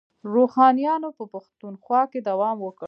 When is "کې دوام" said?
2.11-2.57